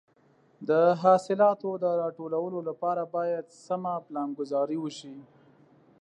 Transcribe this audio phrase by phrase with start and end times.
[0.69, 0.71] د
[1.03, 5.15] حاصلاتو د راټولولو لپاره باید سمه پلانګذاري وشي.